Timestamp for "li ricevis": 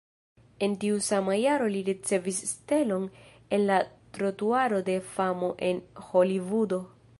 1.75-2.39